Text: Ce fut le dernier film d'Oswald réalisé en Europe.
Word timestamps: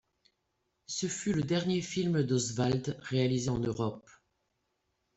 Ce 0.87 1.05
fut 1.05 1.31
le 1.31 1.43
dernier 1.43 1.83
film 1.83 2.23
d'Oswald 2.23 2.97
réalisé 3.11 3.51
en 3.51 3.59
Europe. 3.59 4.09